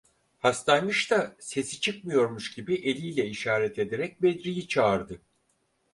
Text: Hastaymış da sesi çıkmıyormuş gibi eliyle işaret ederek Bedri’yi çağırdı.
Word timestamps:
Hastaymış 0.37 1.11
da 1.11 1.35
sesi 1.39 1.79
çıkmıyormuş 1.81 2.53
gibi 2.55 2.75
eliyle 2.75 3.25
işaret 3.27 3.79
ederek 3.79 4.21
Bedri’yi 4.21 4.67
çağırdı. 4.67 5.21